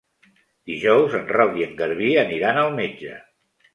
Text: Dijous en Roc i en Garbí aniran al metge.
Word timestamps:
Dijous 0.69 1.17
en 1.19 1.29
Roc 1.37 1.53
i 1.61 1.65
en 1.67 1.77
Garbí 1.83 2.09
aniran 2.25 2.59
al 2.63 2.77
metge. 2.81 3.19